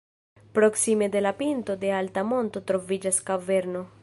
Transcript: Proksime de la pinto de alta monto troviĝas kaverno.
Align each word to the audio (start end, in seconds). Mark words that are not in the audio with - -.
Proksime 0.51 1.09
de 1.09 1.21
la 1.21 1.37
pinto 1.43 1.77
de 1.83 1.93
alta 2.01 2.25
monto 2.33 2.65
troviĝas 2.73 3.25
kaverno. 3.31 3.91